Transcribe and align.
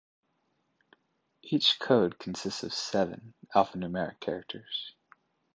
Each 1.43 1.77
code 1.79 2.17
consists 2.17 2.63
of 2.63 2.73
seven 2.73 3.35
alphanumeric 3.53 4.19
characters. 4.19 4.95